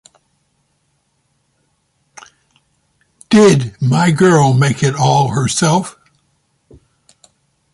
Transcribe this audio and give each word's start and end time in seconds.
Did 3.29 3.79
my 3.79 4.09
girl 4.09 4.51
make 4.51 4.81
it 4.81 4.95
all 4.95 5.27
herself? 5.27 5.95